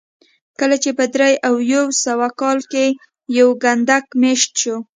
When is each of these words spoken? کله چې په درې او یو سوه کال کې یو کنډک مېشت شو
کله 0.59 0.75
چې 0.83 0.89
په 0.97 1.05
درې 1.13 1.33
او 1.47 1.55
یو 1.73 1.85
سوه 2.05 2.27
کال 2.41 2.59
کې 2.71 2.85
یو 3.37 3.47
کنډک 3.63 4.05
مېشت 4.21 4.51
شو 4.61 4.77